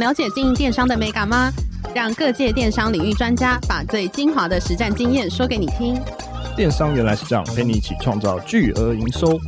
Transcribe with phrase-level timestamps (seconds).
[0.00, 1.52] 了解经营电商的美感吗？
[1.94, 5.94] 让各界电商领域专家把最精华的实战经验说给你听。
[6.56, 9.38] 电商原来是这样，陪你一起创造巨额营收。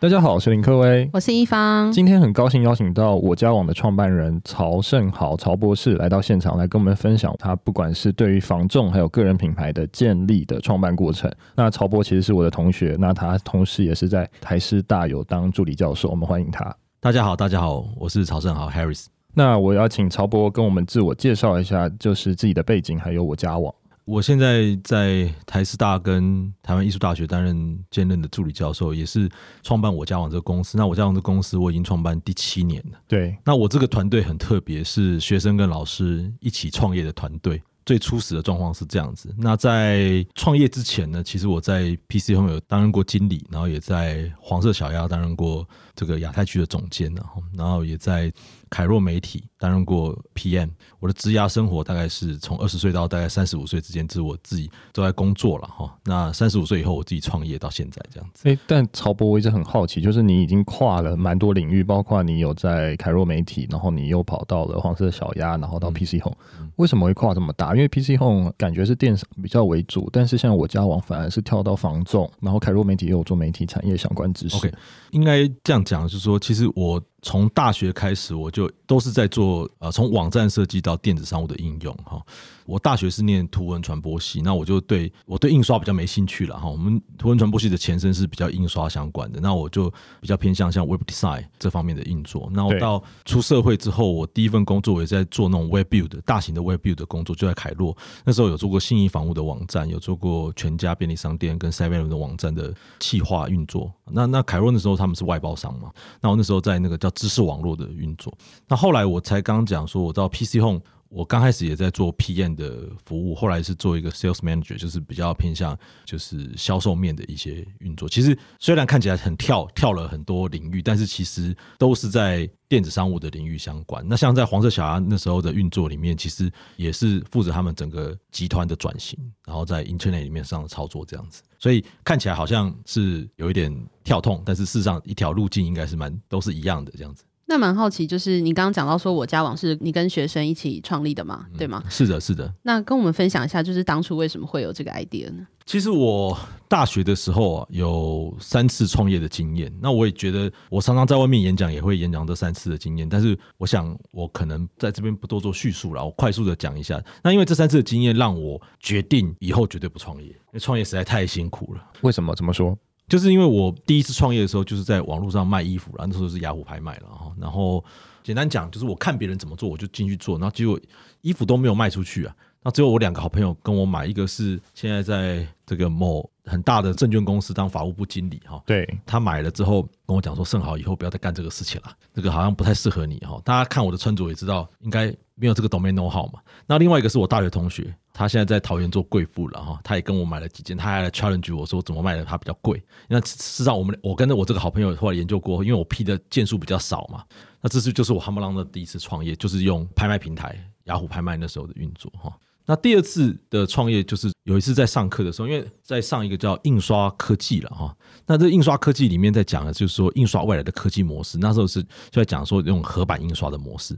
[0.00, 1.92] 大家好，我是林科威，我是一方。
[1.92, 11.30] 今天很高兴邀请到我家网的创办人曹胜豪曹博士来到现场，来跟我们分享他不管是对于房仲还有个人品牌的建立的创办过程。
[11.54, 16.08] 那曹博其实是我的同学，那他同时也是在台师大有当助理教授。
[16.08, 16.74] 我们欢迎他。
[17.04, 19.08] 大家好，大家好，我是曹胜豪 Harris。
[19.34, 23.74] 那我要请曹博跟我们自我介绍一下，就是自己的背景，还有我家网。
[24.06, 29.28] 我现在在台师大跟台湾艺术大学担任兼任的助理教授，也是
[29.62, 30.78] 创办我家网这个公司。
[30.78, 32.98] 那我家网这个公司我已经创办第七年了。
[33.06, 37.62] 对，那我这个团队很特别，是学生跟老师一起创业的团队。
[37.84, 39.34] 最初始的状况是这样子。
[39.36, 48.32] 那在创业之前呢，其实我在 PC Home 有担任过经理，然后也在黄色小鸭担任过这个亚太区的总监，然后然后也在。
[48.74, 55.96] 凯若媒体担任过 PM，我的职涯生活大概是从二十岁到大概三十五岁之间，就是我自己都在工作了哈。
[56.04, 58.48] 那三十五岁以后，我自己创业到现在这样子。
[58.48, 67.76] 诶，但曹博我一直很好奇，就是你已经跨了蛮多领域，包括你有在凯若媒体，然后你又跑到了黄色小鸭，然后到 PC Home，嗯，为什么会跨这么大？
[67.76, 74.56] 因为 PC Home 感觉是电商比较为主，但是像我家网反而是跳到房仲，然后凯若媒体又有做媒体产业相关知识。
[74.56, 74.72] OK，
[75.12, 77.00] 应该这样讲，就是说，其实我。
[77.24, 82.22] 从大学开始，我就都是在做啊，从网站设计到电子商务的应用哈。
[82.64, 86.68] 我大学是念图文传播系，那我就对我对印刷比较没兴趣了哈。
[86.68, 92.48] 我们图文传播系的前身是比较印刷相关的，那我就比较偏向像 Web Design 这方面的运作。
[92.52, 97.96] 那我到出社会之后，我第一份工作我也在做那种 Web Build 大型的 Web Build 的工作，就在凯洛。
[98.24, 103.92] 那时候有做过信义房屋的网站，有做过全家便利商店跟 Seven 的网站的企划运作。
[104.06, 108.32] 那那凯洛那时候他们是外包商嘛，那我那时候在那个叫知识网络的运作。
[108.68, 110.80] 那后来我才刚刚讲说，我到 PC Home，
[111.14, 118.08] 我刚开始也在做 PM 的服务，后来是做一个 Sales Manager，就是比较偏向就是销售面的一些运作。
[118.08, 124.04] 其实虽然看起来很跳跳了很多领域，但是其实都是在电子商务的领域相关。
[124.08, 131.42] 那像在黄色小鸭那时候的运作里面，其实也是负责他们整个集团的转型，然后在 Internet 里面上的操作这样子。
[131.60, 137.22] 所以看起来好像是有一点跳痛，但是事实上一条路径应该是蛮都是一样的这样子。
[137.54, 141.80] 那蛮好奇，就是你刚刚讲到说我家网是你跟学生一起创立的嘛，对吗？
[141.84, 142.52] 嗯，是的，是的。
[142.62, 145.46] 那跟我们分享一下，就是当初为什么会有这个 idea 呢？
[145.64, 149.72] 其实我大学的时候啊，有三次创业的经验。
[149.80, 153.08] 那我也觉得，我常常在外面演讲，也会演讲这三次的经验。
[153.08, 157.00] 但是，我想我可能在这边不多做叙述了，我快速的讲一下。
[157.22, 161.80] 那因为这三次的经验，让我决定以后绝对不创业，因为创业实在太辛苦了。
[162.00, 162.34] 为什么？
[162.34, 162.76] 怎么说？
[163.06, 167.32] 就是因为我第一次创业的时候，就是在网络上卖衣服，然后那时候是雅虎拍卖了哈。
[167.38, 167.84] 然后
[168.22, 170.80] 简单讲，就是我看别人怎么做，我就进去做，然后结果
[171.20, 172.34] 衣服都没有卖出去啊。
[172.64, 186.40] 那只有我两个好朋友跟我买，一个是现在在这个某很大的证券公司当法务部经理哈，对，他买了之后跟我讲说：“盛豪，以后不要再干这个事情了， 这个好像不太适合你哈。”大家看我的穿着也知道，应该没有这个 domain know-how 嘛。
[186.66, 192.82] 那另外一个是我大学同学，他现在在桃园做贵妇了哈，他也跟我买了几件，他还来 challenge 我说怎么卖的他比较贵。
[193.08, 197.22] 那事实上我们我跟着我这个好朋友后来研究过，因为我批的件数比较少嘛，
[197.60, 202.32] 那这次就是我夯不啷的第一次创业，就是用拍卖平台雅虎拍卖那时候的运作哈。
[202.66, 207.94] 那第二次的创业就是有一次在上课的时候，因为在上一个叫印刷科技了哈。
[208.26, 211.36] 那这印刷科技里面在讲的就是说印刷未来的科技模式。
[211.38, 213.96] 那时候是就在讲说用合板印刷的模式。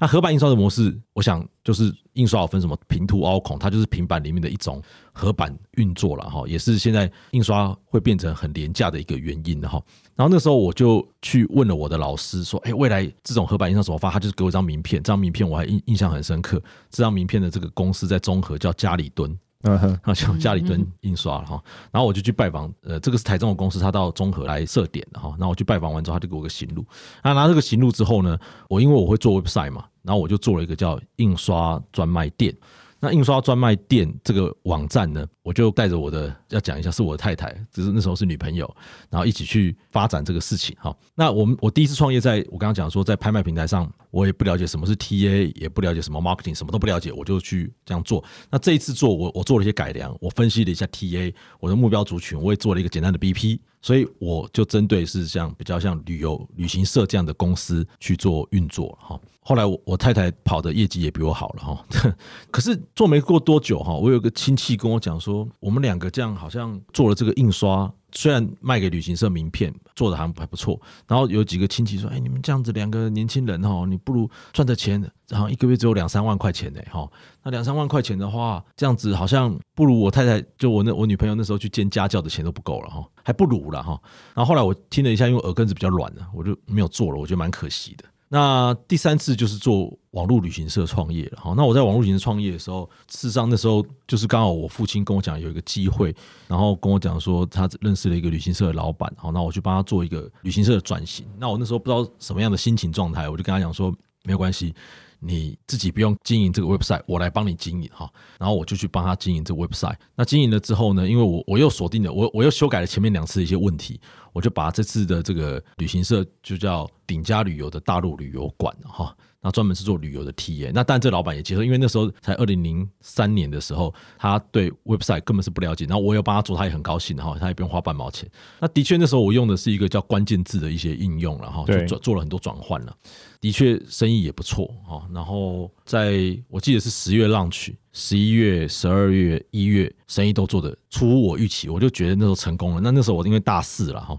[0.00, 4.82] 那合板印刷的模式，我想就是印刷有分什么平凸凹孔，它就是平板里面的一种
[5.12, 9.80] 合板运作了哈，也是现在印刷会变成很廉价的一个原因哈。
[10.14, 16.58] 然后那时候我就去问了我的老师，说：“哎，未来这种合板印刷怎么发？”他就是给我一张名片，这张名片我还印印象很深刻。
[16.90, 21.62] 这张名片的这个公司在中和叫嘉里敦，嗯哼，啊叫嘉里蹲印刷了哈。
[21.90, 25.30] 然后我就去拜访，呃，这个是台中的公司，他到中和来设点的哈。
[25.30, 26.84] 然后我去拜访完之后，他就给我个行路。
[27.22, 32.54] 那拿这个行路之后呢，我因为我会做 website 嘛，然后我就做了一个叫印刷专卖店。
[32.98, 38.74] 那印刷专卖店这个网站呢，我就带着我的要讲一下，是我的太太，只是那时候是女朋友，
[39.10, 40.96] 然后一起去发展这个事情哈。
[41.14, 48.24] 那我们我第一次创业，在我刚刚讲说，在拍卖平台上，我也不了解什么是 TA，也不了解什么 marketing，什么都不了解，我就去这样做。
[48.50, 59.20] 那这一次做，我我做了一些改良，我分析了一下 TA，我的目标族群，我也做了一个简单的 BP，所以我就针对是像比较像旅游旅行社这样的公司去做运作哈。
[59.48, 61.86] 后来我我太太跑的业绩也比我好了哈。
[62.50, 67.88] 可是做没过多久哈，我有个亲戚跟我讲说，我们两个这样好像做了这个印刷。
[68.12, 74.98] 虽然卖给旅行社名片做的还还不错，然后有几个亲戚说：“哎，你们这样子两个年轻人哈，你不如赚的钱，
[75.28, 77.06] 然后一个月只有两三万块钱呢，哈，
[77.42, 84.00] 那两三万块钱的话，这样子好像不如我太太就我那我女朋友那时候去兼家教的钱都不够了哈，还不如了哈。
[84.34, 96.14] 然后后来我听了一下，因为耳根子比较软了，我就没有做了，我觉得蛮可惜的。”那第三次就是做网络旅行社创业了，好，那我在网络旅行社创业的时候，事实上那时候就是刚好我父亲跟我讲有一个机会，
[96.48, 101.24] 然后跟我讲说他认识了一个旅行社的老板，好，那我去帮他做一个旅行社的转型。
[101.38, 103.94] 那我那时候不知道什么样的心情状态，我就跟他讲说
[104.24, 104.74] 没有关系。
[105.18, 108.10] 你自己不用经营这个 website，我来帮你经营哈。
[108.38, 109.96] 然后我就去帮他经营这个 website。
[110.14, 114.00] 那经营了之后呢，因为我我又锁定了我我又修改了前面两次的一些问题，
[114.32, 119.16] 我就把这次的这个旅行社就叫顶佳旅游的大陆旅游馆哈。
[119.46, 120.72] 那专门是做旅游的体验。
[120.74, 125.84] 那但这老板也接受，因为那时候才二零零三年的时候，他对 website 根本是不了解。
[125.84, 128.28] 然后我有帮他做，他也很高兴哈，他也不用花半毛钱。
[128.58, 132.92] 那的确那时候我用的是一个叫关键字的一些应用，然后就做做了很多转换了。
[133.40, 135.06] 的确生意也不错哈。
[135.14, 142.80] 然后在我记得是十月 launch，十一月、十二月、一月生意都做的出乎我预期，我就觉得那时候成功了。
[142.80, 144.18] 那那时候我因为大四了哈。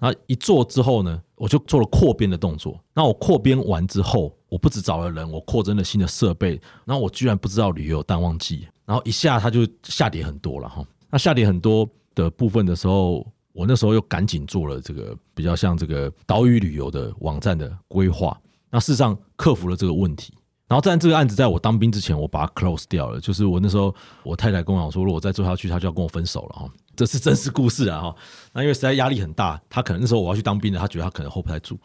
[0.00, 2.78] 那一做之后呢，我就做了扩编的动作。
[2.94, 6.60] 那我扩编完之后，我不只找了人，我扩增了新的设备。
[6.84, 10.84] 然后我居然不知道旅游淡旺季，然后一下它就下跌很多了哈。
[11.10, 18.38] 那下跌很多的部分的时候，我那时候又赶紧做了这个比较像这个岛屿旅游的网站的规划。
[18.70, 20.34] 那事实上克服了这个问题。
[20.66, 23.18] 然后在这个案子在我当兵之前，我把它 close 掉了。
[23.18, 26.70] 就是我那时候，我太太跟我讲说，如果再做下去，她就要跟我分手了哈。
[26.94, 28.16] 这是真实故事啊哈。
[28.52, 31.78] 那因为实在压力很大，她可能那时候我要去当兵了，她觉得她可能 hold 不太住。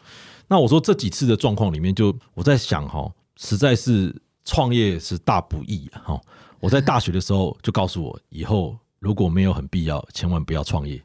[0.48, 4.14] 那我说这几次的状况里面，就我在想哈，实在是
[4.44, 6.20] 创业是大不易哈。
[6.60, 11.02] 我在大学的时候就告诉我，以后如果没有很必要，千万不要创业。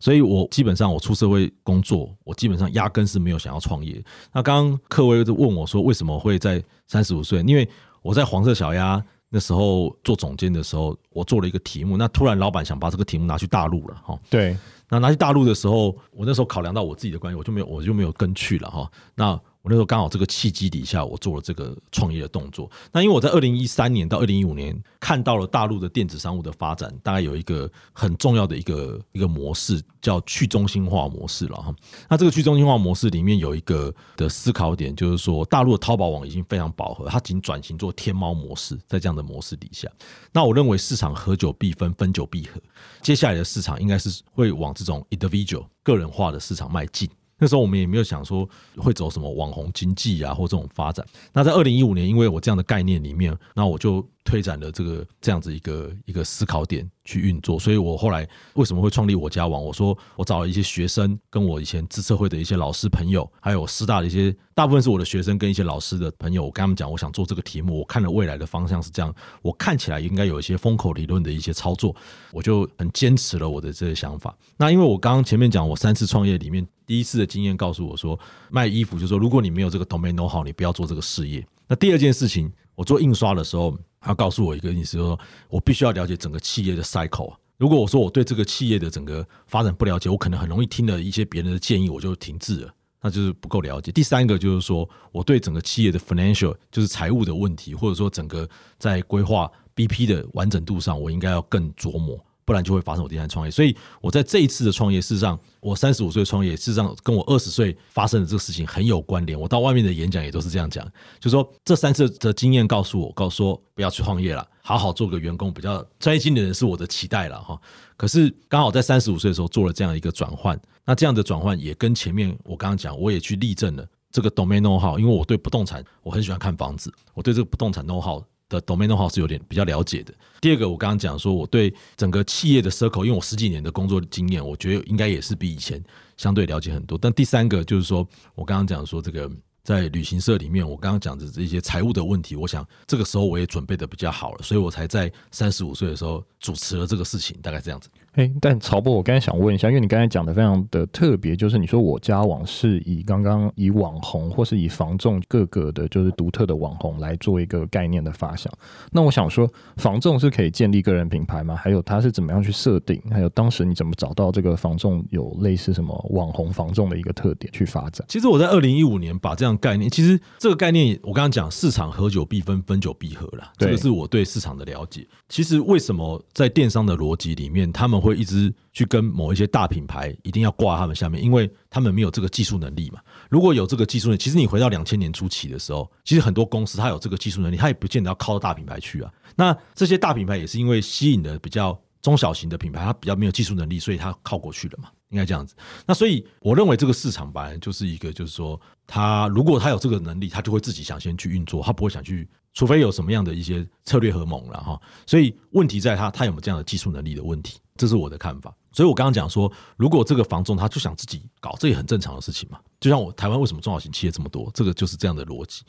[0.00, 4.02] 所以我基本上我出社会工作，我基本上压根是没有想要创业。
[4.32, 7.40] 那刚刚克威就问我说，为什么会在三十五岁？
[7.46, 7.68] 因为
[8.02, 14.18] 我在黄色小鸭那时候做总监的时候，我做了一个题目，那突然老板想把这个题目拿去大陆了哈。
[14.28, 14.56] 对，
[14.92, 18.90] 那拿去大陆的时候，我那时候考量到我自己的关系，我就没有我就没有跟去了哈。
[19.14, 22.68] 那我那时候刚好这个契机底下，我做了这个创业的动作。
[22.90, 31.72] 那因为我在二零一三年到二零一五年看到了大陆的电子商务的发展，大概有一个很重要的一个一个模式，叫去中心化模式了哈。
[32.08, 38.76] 那这个去中心化模式里面有一个的思考点，就是说大陆的淘宝网已经非常饱和，它仅转型做天猫模式。
[38.88, 39.88] 在这样的模式底下，
[40.32, 42.60] 那我认为市场合久必分，分久必合。
[43.00, 47.08] 接下来的市场应该是会往这种 individual 个人化的市场迈进。
[47.42, 51.04] 那时候我们也没有想说会走什么网红经济啊，或这种发展。
[51.32, 54.06] 那在二零一五年，因为我这样的概念里面，那我就。
[54.24, 59.62] 推展了这个这样子一个一个思考点去运作，所以我后来为什么会创立我家网？
[59.62, 71.94] 我说我找了一些学生，跟我以前资策会的一些老师朋友，还有师大的一些大部分是我的学生跟一些老师的朋友，我跟他们讲，我想做这个题目，我看了未来的方向是这样，我看起来应该有一些风口理论的一些操作，
[72.30, 74.36] 我就很坚持了我的这个想法。
[74.56, 78.18] 那因为我刚刚前面讲，我三次创业里面第一次的经验告诉我说，
[78.50, 81.44] 卖衣服就是说，如果你没有这个 domain know how，你不要做这个事业。
[81.66, 83.76] 那第二件事情，我做印刷的时候。
[84.02, 85.18] 他告诉我一个意思，说
[85.48, 87.34] 我必须要了解整个企业的 cycle。
[87.56, 93.92] 如果我说我对这个企业的整个发展不了解，我可能很容易听了一些别人的建议，我就停滞了，那就是不够了解。
[93.92, 102.18] 第三个就是说，我对整个企业的 financial，就是财务的问题，或者说整个在规划 BP 的完整度上，我应该要更琢磨。
[102.44, 109.38] 不然就会发生我第三创业，所以我在这一次的创业，事实上我三十五岁创业，事实上跟我二十岁发生的这个事情很有关联。
[109.38, 110.86] 我到外面的演讲也都是这样讲，
[111.20, 117.60] 就说这三次的经验告诉我，告诉说不要去创业了，好好做个员工，比较专业经理人是我的期待了哈。
[117.96, 128.22] 可是刚好在三十五岁的时候做了这样一个转换，那这样的转换也跟前面我刚刚讲，我也去例证了这个 domain know-how，因为我对不动产我很喜欢看房子，我对这个不动产 know-how。
[128.52, 130.12] 的 domain 化是有点比较了解的。
[130.40, 135.82] 第二个，我刚刚讲说，我对整个企业的 circle，因为我十几年的工作经验，我觉得应该也是比以前
[136.16, 136.98] 相对了解很多。
[136.98, 139.30] 但第三个就是说，我刚刚讲说，这个
[139.64, 147.88] 在旅行社里面，我刚刚讲的这些财务的问题，我想这个时候我也准备的比较好了，所以我才在三十五岁的时候主持了这个事情，大概这样子。
[148.12, 158.52] 哎，但曹博，我刚才想问一下，因为你刚才讲的非常的特别，就是你说我家网是以刚刚以网红或是以房仲各个的，就是独特的网红来做一个概念的发想。
[158.90, 161.56] 那我想说，房仲是可以建立个人品牌吗？
[161.56, 163.00] 还有它是怎么样去设定？
[163.10, 168.04] 还有当时你怎么找到这个房仲有类似什么网红房仲的一个特点去发展？
[168.08, 175.06] 其实我在二零一五年把这样概念，其实这个概念我刚刚讲市场合久必分，分久必合了，这个是我对市场的了解。
[175.30, 183.00] 其实为什么在电商的逻辑里面，他们会一直去跟某一些大品牌一定要挂他们下面，因为他们没有这个技术能力嘛。
[183.30, 189.12] 如果有这个技术能力，其实你回到两千年初期的时候，其实很多公司它有这个技术能力，它也不见得要靠大品牌去啊。
[189.36, 195.54] 那这些大品牌也是因为吸引的比较中小型的品牌，它比较没有技术能力，所以它靠过去了嘛，应该这样子。
[195.86, 202.28] 那所以我认为这个市场本来就是一个，就是说，它如果它有这个能力，它就会自己想先去运作，它不会想去。
[202.54, 208.54] 除非有什么样的一些策略和盟了哈，所以问题在他他有没有这样的技术能力的问题，这是我的看法。
[208.70, 212.60] 所以我刚刚讲说，如果这个房仲他就想自己搞，这也很正常的事情嘛。
[212.78, 215.64] 就像我台湾为什么中小型企业这么多，这个就是这样的逻辑。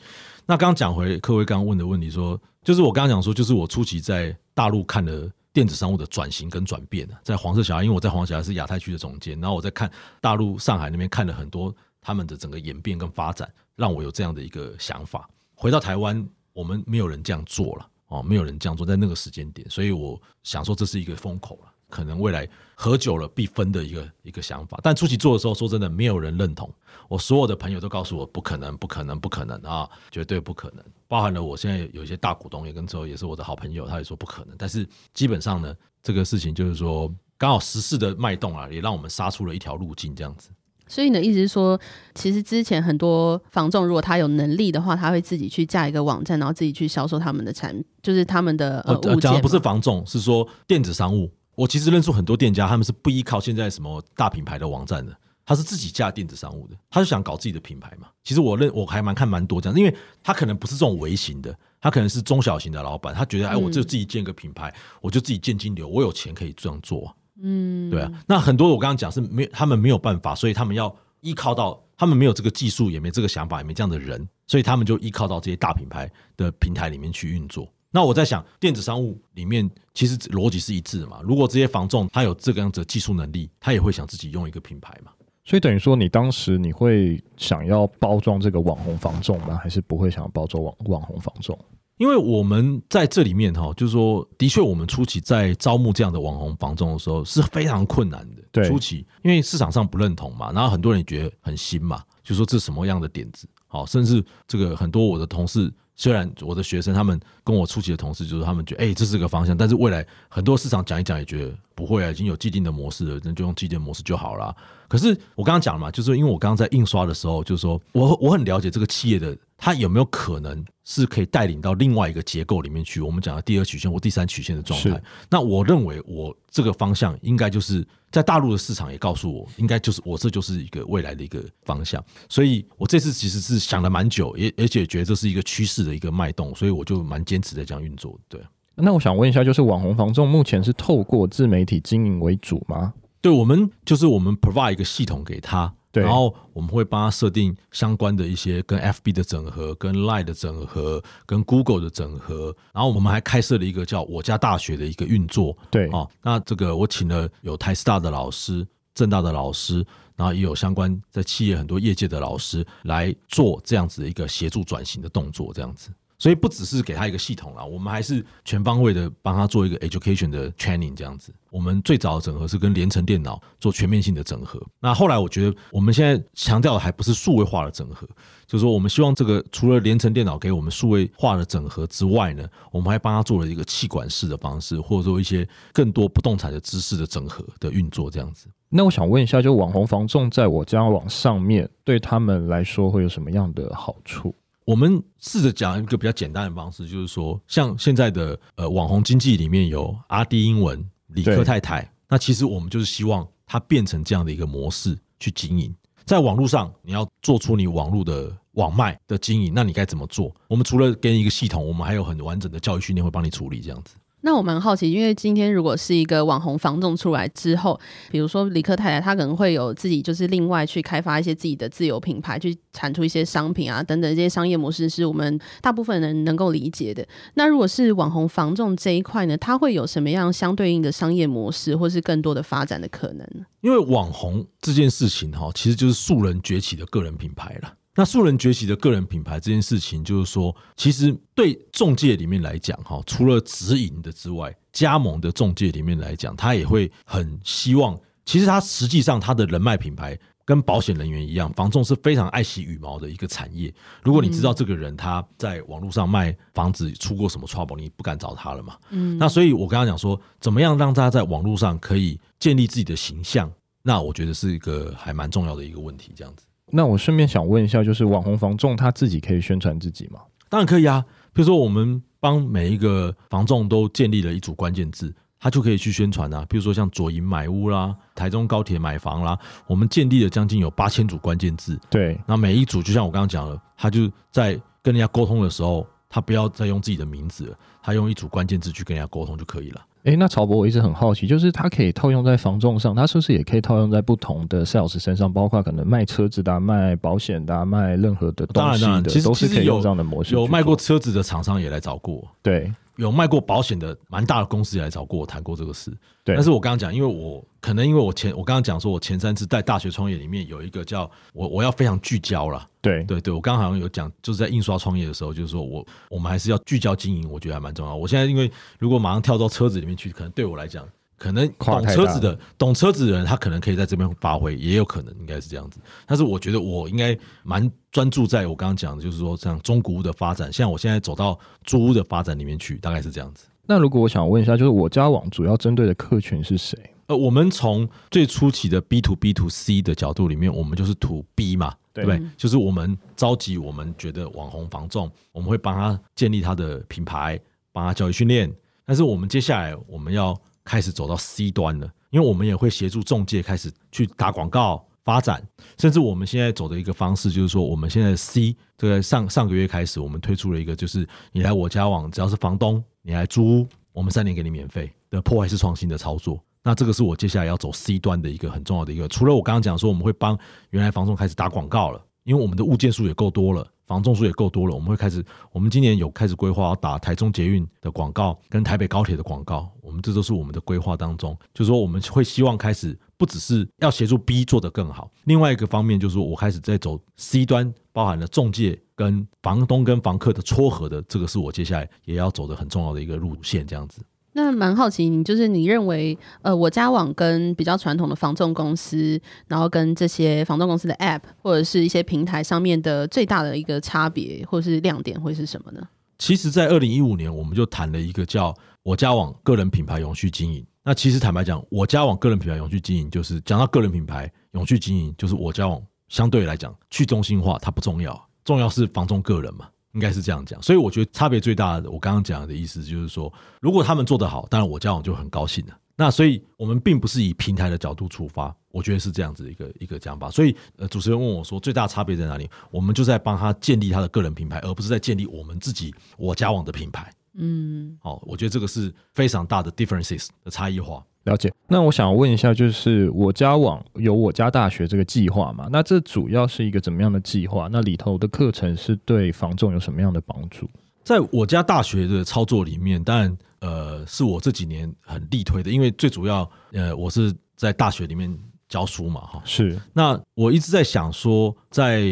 [0.46, 9.90] 那刚刚讲回各位刚刚问的问题，说就是我刚刚讲说，就是我初期在大陆看了电子商务的转型跟转变，在黄色小鸭，因为我在黄色小鸭是亚太区的总监，然后我在看
[10.20, 15.28] 大陆上海那边看了很多他们的整个演变跟发展，让我有这样的一个想法。
[15.56, 16.24] 回到台湾。
[16.54, 24.78] 我们没有人这样做了哦，没有人这样做在那个时间点，所以我想说这是一个风口了，可能未来合久了必分的一个一个想法。
[24.82, 26.72] 但初期做的时候，说真的，没有人认同。
[27.08, 30.84] 我所有的朋友都告诉我不可能，不可能，不可能啊，绝对不可能。
[31.06, 34.54] 包含了我现在有一些大股东也跟之后也是我的好朋友，他也说不可能。
[34.56, 40.50] 但是基本上呢，这个事情就是说刚好时势的脉动啊，也让我们杀出了一条路径，这样子。
[40.86, 41.80] 所以你的意思是说，
[42.14, 49.20] 其实之前很多房仲，如果他有能力的话，他会自己去架一个网站，然后自己去销售他们的产，就是他们的呃物件。
[49.20, 51.30] 讲的不是房仲，是说电子商务。
[51.54, 58.08] 我其实认识很多店家，他们是不依靠现在什么大品牌的网站的，他是自己架电子商务的，他就想搞自己的品牌嘛。
[58.22, 67.14] 其实我认我还蛮看蛮多这样，因为他可能不是这种微型的，他可能是中小型的老板，他觉得哎，我就自己建个品牌，嗯、我就自己建金流，我有钱可以这样做。
[67.42, 77.68] 嗯，对啊，那很多我刚刚讲是没他们没有办法，所以他们要依靠到他们没有这个技术，也没这个想法，也没这样的人，所以他们就依靠到这些大品牌的平台里面去运作。
[77.94, 81.20] 那我在想，电子商务里面其实逻辑是一致的嘛。
[81.22, 85.12] 如果这些房仲他有这个样子的技术能力，他也会想自己用一个品牌嘛。
[85.44, 89.56] 所以等于说，你当时你会想要包装这个网红房仲吗？
[89.62, 91.56] 还是不会想要包装网网红房仲？
[91.98, 98.42] 因为我们在这里面哈，就是说，的确，我们初期在招募这样的网红房仲的时候是非常困难的。
[98.50, 103.46] 对，初期因为市场上不认同嘛，然后很多人也觉得很新嘛，就说这是什么样的点子？
[103.68, 114.54] 好，甚至这个很多我的同事，虽然我的学生他们跟我初期的同事，就是他们觉得哎，这是个方向，但是未来很多市场讲一讲也觉得不会啊，已经有既定的模式了，那就用既定模式就好了。
[114.88, 119.36] 可是我刚刚讲了嘛，就是因为我刚刚在印刷的时候，就是说我我很了解这个企业的。
[119.56, 123.00] 它有没有可能是可以带领到另外一个结构里面去？
[123.00, 125.00] 我们讲的第二曲线或第三曲线的状态。
[125.30, 132.04] 那我认为我这个方向应该就是在大陆的市场也告诉我，应该就是我这就是一个未来的一个方向。
[132.28, 138.18] 所以我这次其实是想了蛮久，也而且觉得这是一个趋势的一个脉动，所以我就蛮坚持在这样运作。
[138.28, 138.40] 对，
[138.74, 142.92] 那我想问一下，就是网红房仲目前是透过自媒体经营为主吗？
[143.22, 145.72] 对，我们就是我们 provide 一个系统给他。
[145.94, 155.56] 对，然后我们会帮他设定相关的一些跟 FB 的整合、跟 Line 的整合、跟 Google 的整合，然后我们还开设了一个叫我家大学的一个运作。
[155.70, 159.86] 对，哦，那这个我请了有台师大的老师、正大的老师，
[160.16, 165.90] 然后也有相关在企业很多业界的老师来做这样子的一个协助转型的动作，这样子。
[166.24, 171.30] 所以不只是给他一个系统啦，我们还是全方位的帮他做一个 education 的 training 这样子。
[171.50, 174.58] 我们最早的整合是跟联成电脑做全面性的整合。
[174.80, 178.08] 那后来我觉得我们现在强调的还不是数位化的整合，
[178.46, 188.46] 就是说我们希望这个除了联成电脑给我们数位化的整合之外呢，我们还帮他做了一个气管式的方式，或者说一些更多不动产的知识的整合的运作这样子。
[188.70, 194.34] 那我想问一下，就网红房仲在我家网上面对他们来说会有什么样的好处？
[194.64, 205.74] 我们试着讲一个比较简单的方式，就是说，像现在的呃网红经济里面有阿迪英文、理科太太，那其实我们就是希望它变成这样的一个模式去经营。
[206.06, 210.34] 在网络上，你要做出你网络的网卖的经营，那你该怎么做？
[210.48, 213.94] 我们除了给你一个系统，我们还有很完整的教育训练会帮你处理这样子。
[214.24, 217.78] 那我蛮好奇，因为今天如果是一个网红房仲出来之后，
[218.10, 227.06] 比如说李克太太，她可能会有自己就是另外去开发一些自己的自有品牌，去产出一些商品啊等等这些商业模式，是我们大部分人能够理解的。
[227.34, 233.44] 那如果是网红房仲这一块呢，它会有什么样相对应的商业模式，或是更多的发展的可能呢？
[233.60, 237.74] 因为网红这件事情哈，其实就是素人崛起的个人品牌了。
[237.94, 247.98] 那素人崛起的个人品牌这件事情，就是说，其实对中介里面来讲，哈，除了直营的之外，加盟的中介里面来讲，他也会很希望。
[248.24, 253.72] 其实他实际上他的人脉品牌跟保险人员一样，房仲是非常爱惜羽毛的一个产业。
[254.02, 258.76] 如果你知道这个人他在网络上卖房子出过什么 trouble，你不敢找他了嘛。
[258.90, 259.16] 嗯。
[259.18, 263.52] 那所以我刚刚讲说，怎么样让大家在网络上可以建立自己的形象？
[263.82, 266.43] 那我觉得是一个还蛮重要的一个问题，这样子。
[266.70, 270.20] 那我顺便想问一下，就是网红房仲他自己可以宣传自己吗？
[270.48, 271.04] 当然可以啊。
[271.32, 276.46] 比如说，我们帮每一个房仲都建立了一组关键字，他就可以去宣传啊。
[276.48, 281.78] 比如说像左营买屋啦、台中高铁买房啦，我们建立了将近有八千组关键字。
[281.90, 289.84] 对，那每一组就像我刚刚讲了，他就在跟人家沟通的时候，他不要再用自己的名字了，他用一组关键字去跟人家沟通就可以了。
[290.04, 295.32] 哎、欸，那曹博，我一直很好奇，就是它可以套用在房仲上，它是不是也可以套用在不同的 sales 身上？
[295.32, 300.34] 包括可能卖车子的、卖保险的、卖任何的东西的，当然当然，其实都是可以用这样的模式。
[300.34, 302.70] 有卖过车子的厂商也来找过，对。
[302.96, 305.90] 有卖过保险的蛮大的公司也来找过我谈过这个事，
[306.22, 306.34] 对。
[306.34, 313.34] 但是我刚刚讲，因为我可能因为我前我刚刚讲说，我前三次在大学创业里面有一个叫我我要非常聚焦了，对对对。
[313.34, 317.94] 我刚刚好像有讲，就是在印刷创业的时候，就是说我我们还是要聚焦经营，我觉得还蛮重要。
[317.94, 320.86] 我现在因为如果马上跳到车子里面去，可能对我来讲。
[321.16, 325.78] 可能懂车子的、懂车子的人，他可能可以在这边发挥，也有可能应该是这样子。
[326.06, 333.46] 但是我觉得我应该蛮专注在我刚刚讲的，就是说像中古屋的发展，像我现在走到租屋的发展里面去，大概是这样子。
[333.66, 336.78] 那如果我想问一下，就是我家网主要针对的客群是谁？
[337.06, 342.22] 呃，我们从最初期的 B to B to C 的角度里面，我们就是 to B 嘛，对不对？
[342.36, 347.38] 就是我们召集我们觉得网红房仲，我们会帮他建立他的品牌，
[347.72, 348.50] 帮他教育训练。
[348.86, 355.46] 但是我们接下来我们要开始走到 C 端了，因为我们也会协助中介开始去打广告发展，
[355.78, 366.42] 甚至我们现在走的一个方式就是说，我们现在 C 这个上上个月开始，我们推出了一个，就是你来我家网，只要是房东，你来租，我们三年给你免费的破坏式创新的操作。
[366.62, 370.38] 那这个是我接下来要走 C 端的一个很重要的一个，除了我刚刚讲说我们会帮
[370.70, 373.66] 原来房东开始打广告了，因为我们的物件数也够多了。
[373.86, 381.36] 房仲数也够多了，我们会开始，我们今年有开始规划要打台中捷运的广告，跟台北高铁的广告，我们这都是我们的规划当中。
[381.52, 394.00] 就是说，我们会希望开始，不只是要协助 B 做得更好，另外一个方面就是说我开始在走 C 端，包含了中介跟房东跟房客的撮合的，这个是我接下来也要走的很重要的一个路线，这样子。
[394.34, 405.80] 那蛮好奇，你就是你认为，呃，我家网跟比较传统的房仲公司，然后跟这些房仲公司的 App 或者是一些平台上面的最大的一个差别或是亮点会是什么呢？
[406.18, 410.64] 其实，在二零一五年，我们就谈了一个叫“我家网个人品牌永续经营”。
[410.84, 419.68] 那其实坦白讲，我家网个人品牌永续经营，就是讲到个人品牌永续经营，就是我家网相对来讲去中心化，它不重要，重要是房仲个人嘛。
[419.94, 425.78] 应该是这样讲，所以我觉得差别最大的，我刚刚讲的意思就是说，如果他们做得好，当然我交往就很高兴了。
[425.96, 430.28] 那所以我们并不是以平台的角度出发，我觉得是这样子一个一个讲法。
[430.28, 432.50] 所以呃，主持人问我说，最大差别在哪里？
[432.72, 437.12] 我们就在帮他建立他的个人品牌，而不是在建立我们自己我交往的品牌。
[437.34, 441.04] 嗯，好，我觉得这个是非常大的 differences 的差异化。
[441.24, 441.52] 了解。
[441.68, 445.68] 那我想问一下，就是我家网有我家大学这个计划嘛？
[445.70, 447.68] 那这主要是一个怎么样的计划？
[447.70, 450.68] 那里头的课程是对房仲有什么样的帮助？
[451.02, 458.34] 在我家大学的操作里面，当然呃是我这几年很力推的，因为最主要呃我是在大学里面。
[458.66, 459.78] 教书嘛，哈，是。
[459.92, 462.02] 那我一直在想说，在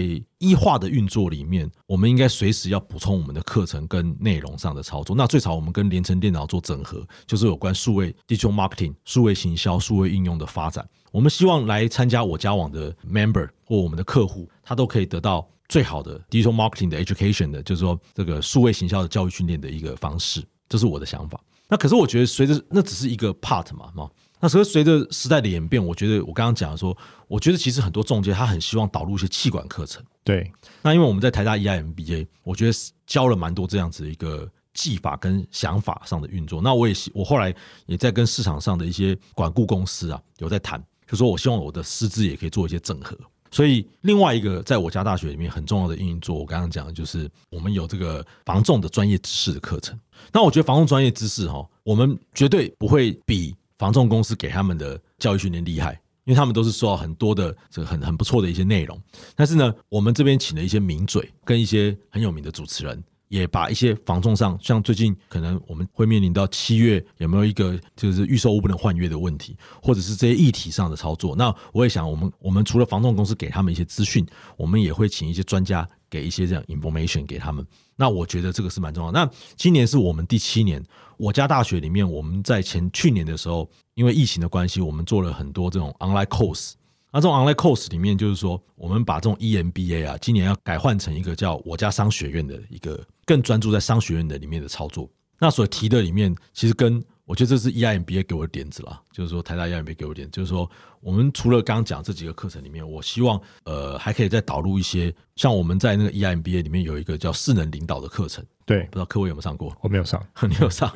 [0.42, 5.14] 医化的运作里面，我们应该随时要补充我们的课程跟内容上的操作。
[5.14, 10.84] 那最少我们跟联成电脑做整合，就是有关数位 digital marketing、数位行销、数位应用的发展。
[11.12, 20.42] 我们希望来参加我家网的 member 或我们的客户，他都可以得到最好的 digital marketing 的 education 的，就是说这个数位行销的教育训练的一个方式。
[20.68, 21.40] 这是我的想法。
[21.68, 24.10] 那可是我觉得，随着那只是一个 part 嘛，嘛。
[24.42, 26.96] 那所以随着时代的演变，我觉得我刚刚讲的说，
[27.28, 30.02] 我觉得其实很多中介他很希望导入一些气管课程。
[30.24, 30.52] 对，
[30.82, 32.72] 那因为我们在台大 EIMBA，我觉得
[33.06, 36.60] 教了蛮多这样子的一个技法跟想法上的运作。
[36.60, 37.54] 那我也我后来
[37.86, 43.16] 也在跟市场上的一些管顾公司啊有在谈，就说我希望我的师资也可以做一些整合。
[43.52, 49.96] 所以另外一个在我家大学里面很重要的运作，我刚刚讲的就是我们有这个防重的专业知识的课程。
[50.32, 58.96] 那我觉得防重专业知识哈，我们绝对不会比防重公司给他们的教育训练厉害，因为他们都是受到很多的这个很很不错的一些内容。
[59.34, 63.02] 但是呢，我们这边请了一些名嘴跟一些很有名的主持人。
[63.32, 71.34] 也把一些房仲上，像最近可能我们会面临到七月有没有一个就是预售屋不能换约的问题，或者是这些议题上的操作。
[71.34, 77.66] 那我也想，我们我们除了房仲公司给他们一些资讯，我们也会请一些专家给一些这样 information 给他们。
[77.96, 79.10] 那我觉得这个是蛮重要。
[79.10, 80.84] 那今年是我们第七年，
[81.16, 86.72] 我家大学里面我们在前去年的时候，因为疫情的关系，我们做了很多这种 online course。
[87.12, 95.08] 那这种 online course 里面，就是说，我们把这种 EMBA 啊，今年要改换成一个叫我家商学院的一个更专注在商学院的里面的操作。
[95.38, 100.68] 那所提的里面，其实跟我觉得这是 EIMBA 给我的点子啦，就是说台大 EIMBA 给我的点，就是说
[101.00, 108.42] 我们除了刚刚讲这几个课程里面，我希望呃还可以再导入一些，像我们在那个 EIMBA 里面有一个叫势能领导的课程。
[108.64, 109.76] 对，不知道各位有没有上过？
[109.82, 110.90] 我没有上， 你有上？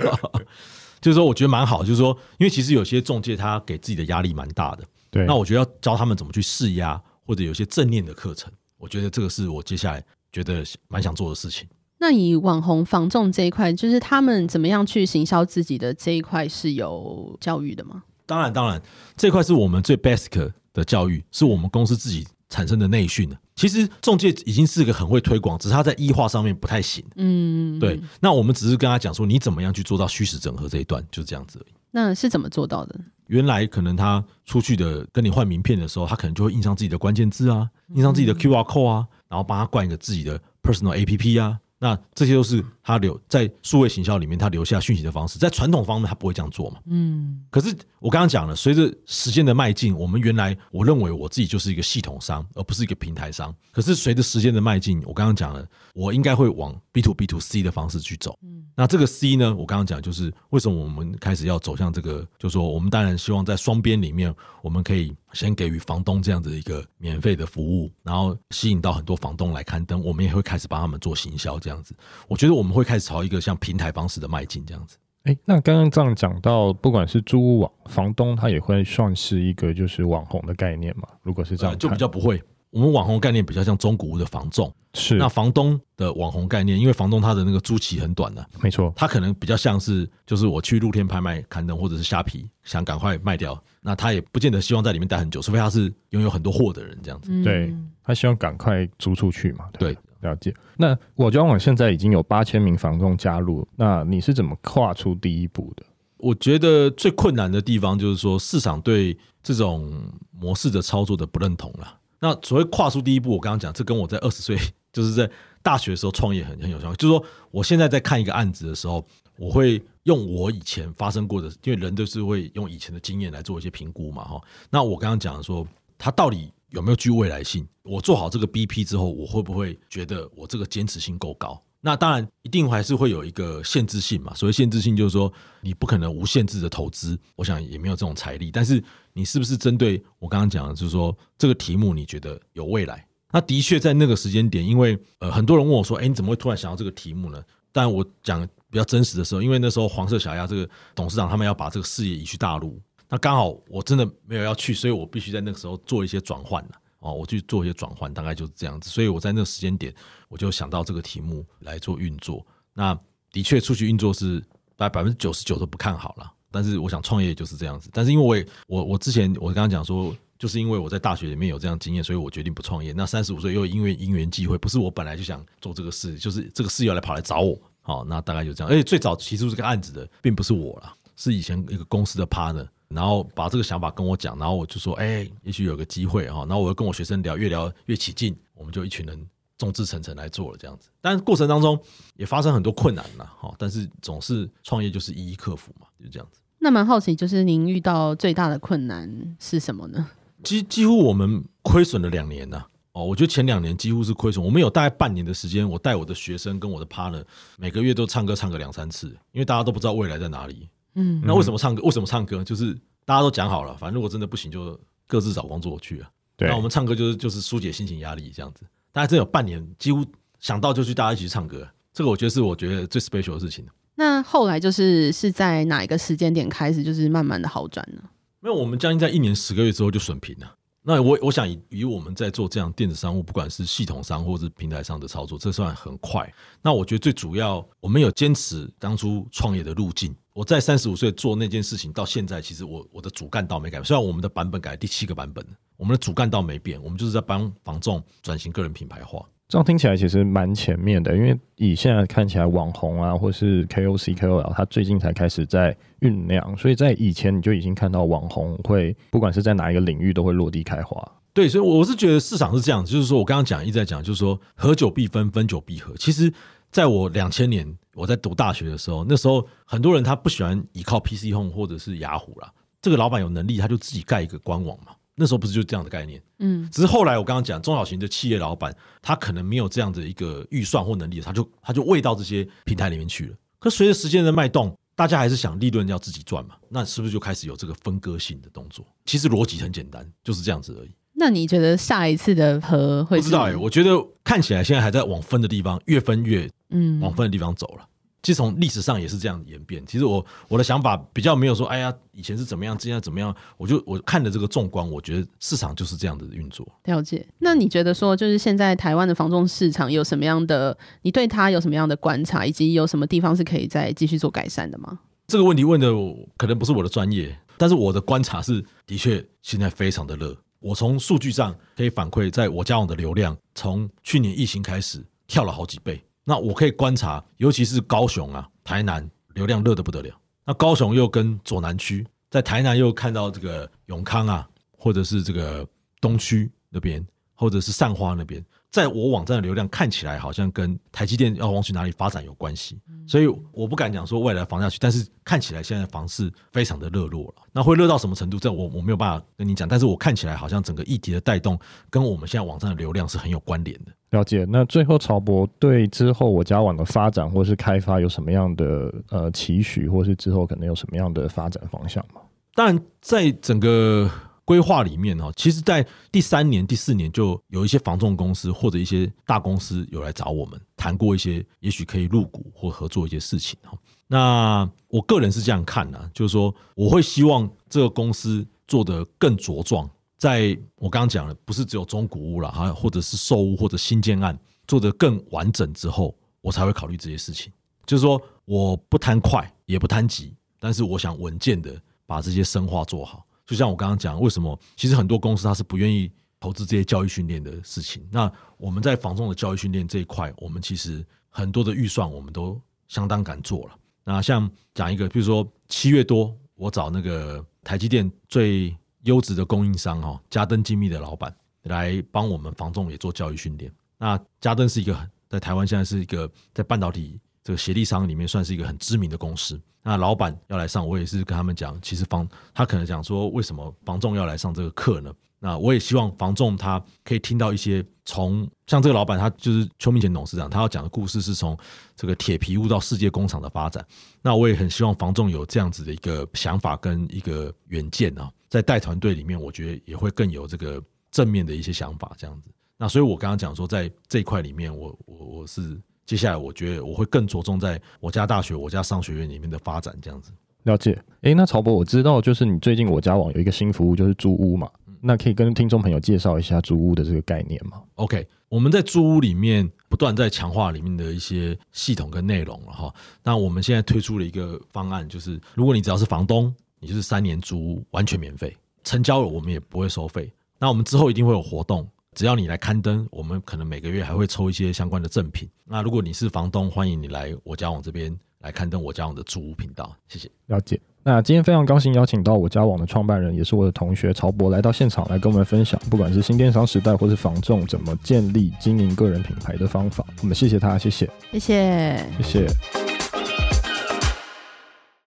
[1.02, 4.84] 就是说，我觉得蛮好，就是说，因为其实有些中介他给自己的压力蛮大的。
[5.16, 10.02] 对，那我觉得要教他们怎么去释压，或者有些正念的课程，我觉得这个是我接下来
[10.32, 11.66] 觉得蛮想做的事情。
[11.98, 18.02] 那以网红防重这一块，就是他们怎么样去行销自己的这一块是有教育的吗？
[18.26, 18.80] 当然，当然，
[19.16, 23.38] 这块是我们最 basic 的教育，是我们公司自己产生的内训的。
[23.54, 27.02] 其实中介已经是个很会推广，只是他在异化上面不太行。
[27.14, 27.98] 嗯，对。
[28.20, 31.72] 那我们只是跟他讲说，你怎么样去做到虚实整合这一段，就这样子而已。
[31.92, 33.00] 那是怎么做到的？
[33.26, 41.58] 原来可能他出去的跟你换名片的时候，他可能就会印上自己的关键字啊，印上自己的 QR code 啊，然后帮他灌一个自己的 personal APP 啊。
[41.78, 45.40] 那这些都是他留在数位行销里面，他留下讯息的方式。
[45.40, 46.78] 在传统方面，他不会这样做嘛？
[46.86, 47.44] 嗯。
[47.50, 53.52] 可是我刚刚讲了，随着时间的迈进，我们原来我认为我自己就是一个系统商，而不是一个平台商。
[53.72, 58.38] 可是随着时间的迈进，我刚刚讲了，我应该会往 B to B to C 的方式去走。
[58.42, 58.64] 嗯。
[58.76, 59.52] 那这个 C 呢？
[59.56, 65.12] 我刚刚讲就是为什么我们开始要走向这个，就是说我们当然希望在双边里面，我们可以。
[65.32, 71.94] 先给予房东这样子的一个免费的服务，然后吸引到很多房东来刊登，我们也会开始帮他们做行销，这样子。
[72.26, 74.96] 我觉得我们会开始朝一个像平台方式的迈进，这样子。
[75.24, 81.08] 哎，那刚刚这样讲到，不管是租屋网房东，他也会算是一个就是网红的概念嘛？
[81.22, 82.40] 如果是这样，就比较不会。
[82.70, 100.54] 我们网红概念比较像中古屋的房仲，是那房东的网红概念，因为房东他的那个租期很短的，没错，他可能比较像是就是我去露天拍卖刊登或者是虾皮，想赶快卖掉，那他也不见得希望在里面待很久，除非他是拥有很多货的人这样子，对，他希望赶快租出去嘛，对，对，了解。
[100.76, 105.84] 那我交网现在已经有八千名房东加入，那你是怎么跨出第一步的？
[106.18, 109.92] 我觉得最困难的地方就是说市场对这种
[110.30, 111.98] 模式的操作的不认同了。
[112.18, 114.56] 那所谓跨出第一步，我刚刚讲，这跟我在二十岁，
[114.92, 115.30] 就是在
[115.62, 116.96] 大学的时候创业很很有相关。
[116.96, 119.06] 就是说，我现在在看一个案子的时候，
[119.38, 124.40] 我会用我以前发生过的，因为人都是会用以前的经验来做一些评估嘛，哈。
[124.70, 125.66] 那我刚刚讲说，
[125.98, 127.66] 他到底有没有具未来性？
[127.82, 131.62] 我做好这个 BP 之后，我会不会觉得我这个坚持性够高？
[131.80, 134.34] 那当然，一定还是会有一个限制性嘛。
[134.34, 138.50] 所谓限制性，就是说你不可能无限制的投资，我想也没有这种财力。
[138.50, 143.06] 但是你是不是针对我刚刚讲的，就是说这个题目你觉得有未来？
[143.30, 156.70] 那的确在那个时间点，因为呃很多人问我说：“哎，你怎么会突然想到这个题目呢？”但我讲比较真实的时候，因为那时候黄色小鸭这个董事长他们要把这个事业移去大陆，那刚好我真的没有要去，所以我必须在那个时候做一些转换了。
[156.98, 158.90] 哦，我去做一些转换，大概就是这样子。
[158.90, 159.94] 所以我在那个时间点，
[160.28, 162.44] 我就想到这个题目来做运作。
[162.74, 162.98] 那
[163.30, 164.40] 的确出去运作是
[164.76, 166.32] 大概百分之九十九都不看好了。
[166.50, 167.90] 但是我想创业就是这样子。
[167.92, 172.92] 但是因为我也我我之前我刚刚讲说，就是因为我在大学里面有这样经验，所以我决定不创业。
[172.92, 177.56] 那三十五岁又因为因缘际会，不是我本来就想做这个事，就是这个事业来跑来找我。
[177.82, 178.72] 好，那大概就这样。
[178.72, 182.66] 而且最早提出这个案子的，并不是我啦，是以前一个公司的 partner。
[182.88, 186.40] 然后把这个想法跟我讲，然后我就说，哎，也许有个机会哈。
[186.40, 189.26] 然后我又跟我学生聊，越聊越起劲，我们就一群人
[189.58, 190.88] 众志成城来做了这样子。
[191.00, 191.78] 但过程当中
[192.16, 193.54] 也发生很多困难呐，哈。
[193.58, 196.40] 但是总是创业就是一一克服嘛，就这样子。
[196.58, 200.08] 那蛮好奇，就是您遇到最大的困难是什么呢？
[200.42, 202.64] 几几乎我们亏损了两年呐。
[202.92, 204.42] 哦，我觉得前两年几乎是亏损。
[204.42, 207.22] 我们有大概半年的时间，我带我的学生跟我的 partner
[207.58, 210.66] 每个月都唱歌唱个两三次，因为大家都不知道未来在哪里。
[210.96, 211.82] 嗯，那为什么唱歌？
[211.82, 212.42] 为什么唱歌？
[212.42, 216.10] 就是大家都讲好了，反正如果真的不行，就各自找工作去啊。
[216.36, 218.62] 对，那我们唱歌就是就是疏解心情压力这样子。
[218.92, 220.04] 大家真有半年，几乎
[220.40, 221.66] 想到就去大家一起去唱歌。
[221.92, 223.64] 这个我觉得是我觉得最 special 的事情。
[223.94, 228.02] 那后来就是是在哪一个时间点开始，就是慢慢的好转呢？
[228.40, 230.54] 没有，我们将近在一年十个月之后就损平了。
[230.82, 236.32] 那我我想以以我们在做这样电子商务，不管是系统商或是平台上的操作，这算很快。
[236.62, 240.14] 那我觉得最主要，我们有坚持当初创业的路径。
[240.36, 243.84] 我在三十五岁做那件事情到现在，其实我我的主干道没改变。
[243.86, 245.42] 虽然我们的版本改了第七个版本，
[245.78, 249.24] 我们的主干道没变，我们就是在帮房仲转型个人品牌化。
[249.48, 261.02] 这样听起来其实蛮前面的，因为以现在看起来，网红啊，或是 KOC、KOL，他最近才开始在酝酿，所以在以前你就已经看到网红会，不管是在哪一个领域，都会落地开花。
[261.32, 265.94] 对，所以我是觉得市场是这样，就是说我刚刚讲一直在讲，就是说合久必分，分久必合。
[265.96, 266.30] 其实，
[266.76, 274.94] 在我两千年我在读大学的时候，那时候很多人他不喜欢依靠 PC Home 或者是雅虎啦，这个老板有能力，他就自己盖一个官网嘛。
[275.14, 283.36] 那时候不是就这样的概念，嗯，只是后来我刚刚讲中小型的企业老板，他可能没有这样的一个预算或能力，他就他就喂到这些平台里面去了。
[283.58, 288.84] 可随着时间的脉动，大家还是想利润要自己赚嘛，那是不是就开始有这个分割性的动作？
[289.06, 290.90] 其实逻辑很简单，就是这样子而已。
[291.18, 293.18] 那你觉得下一次的和会？
[293.18, 293.90] 不知道哎、欸，我觉得
[294.22, 297.86] 看起来现在还在往分的地方越分越嗯，往分的地方走了。
[298.22, 299.86] 其实从历史上也是这样演变。
[299.86, 303.32] 其实我我的想法比较没有说，哎呀，以前是怎么样，现在怎么样？
[303.56, 306.66] 我就我看的这个纵观，我觉得市场就是这样的运作。
[306.84, 307.24] 了解。
[307.38, 310.76] 那你觉得说，就是现在台湾的房仲市场有什么样的？
[311.02, 314.98] 你对它有什么样的观察，以及有什么地方是可以再继续做改善的吗？
[315.28, 315.88] 这个问题问的
[316.36, 320.36] 可能不是我的专业，但是我的观察是，的确现在非常的热。
[320.66, 326.02] 我从数据上可以反馈，在我家网的流量，从去年疫情开始跳了好几倍。
[326.24, 330.12] 那我可以观察，尤其是高雄啊、台南流量热得不得了。
[330.44, 335.64] 那高雄又跟左南区，在台南又看到这个永康啊，或者是这个
[336.00, 338.44] 东区那边，或者是善花那边。
[338.68, 347.34] 在我网站的流量看起来好像跟台积电要往去哪里发展有关系，所以我不敢讲说未来房价去，但是看起来现在房市非常的热络了。
[347.52, 348.38] 那会热到什么程度？
[348.38, 353.92] 这我我没有办法跟你讲，但是我看起来好像整个议题的带动跟我们现在网站的流量是很有关联的。
[354.10, 354.44] 了解。
[354.46, 362.20] 那最后曹博对之后我家网的发展或是开发有什么样的呃期许，或是之后可能有什么样的发展方向吗？
[362.54, 364.10] 当然，在整个。
[364.46, 373.76] 规划里面呢，其实，在第三年、第四年就有一些房仲公司或者一些大公司有来找我们谈过一些，也许可以入股或合作一些事情哈。
[374.06, 379.90] 那我个人是这样看的，就是说，我会希望这个公司做得更茁壮。
[380.16, 387.52] 在我刚刚讲的，不是只有中古屋了哈，或者是售屋或者新建案做得更完整之后，我才会考虑这些事情。
[387.84, 391.74] 就是说，我不贪快，也不贪急，但是我想稳健的
[392.06, 393.26] 把这些深化做好。
[393.46, 398.06] 就像我刚刚讲，为什么其实很多公司它是不愿意投资这些教育训练的事情？
[398.10, 403.78] 那我们在房仲的教育训练这一块，我们其实很多的预算我们都相当敢做了。
[404.04, 413.72] 那像讲一个，比如说七月多，我找那个台积电最优质的供应商哈，嘉登精密的老板来帮我们房仲也做教育训练。
[413.98, 419.60] 那嘉登是一个在台湾现在是一个在半导体这个协力商里面算是一个很知名的公司。
[419.80, 425.14] 那老板要来上，我也是跟他们讲，其实房他可能讲说，为什么房仲要来上这个课呢？
[425.38, 431.56] 那我也希望房仲他可以听到一些从像这个老板，他就是邱明前董事长，他要讲的故事是从
[431.94, 433.86] 这个铁皮屋到世界工厂的发展。
[434.20, 440.82] 那我也很希望房仲有这样子的一个想法跟一个远见啊，在带团队里面，我觉得也会更有这个
[441.12, 442.50] 正面的一些想法这样子。
[442.76, 445.80] 那所以我刚刚讲说，在这一块里面，我我我是。
[446.06, 450.30] 接下来，我觉得我会更着重在我家大学、我家商学院里面的发展，这样子。
[450.62, 450.96] 了解。
[451.22, 454.70] 诶，那曹博，我知道，就是你最近我家网有一个新服务，就是租屋嘛。
[455.00, 462.92] 那可以跟听众朋友介绍一下租屋的这个概念吗？OK，我们在租屋里面不断在强化里面的一些系统跟内容了哈。
[463.22, 470.32] 那我们现在推出了一个方案，就是如果你只要是房东，你就是三年租屋完全免费，成交了我们也不会收费。
[470.58, 471.86] 那我们之后一定会有活动。
[472.16, 475.46] 只要你来刊登，我们可能每个月还会抽一些相关的赠品。
[475.66, 479.94] 那如果你是房东，欢迎你来我家网这边来刊登我家网的租屋频道。
[480.08, 480.26] 谢谢。
[480.46, 480.80] 了解。
[481.02, 490.02] 那今天非常高兴邀请到我家网的创办人，也是我的同学曹博来到现场来跟我们分享，不管是新电商时代或是房仲怎么建立经营个人品牌的方法。
[490.22, 492.85] 我们谢谢他，谢谢，谢谢，谢谢。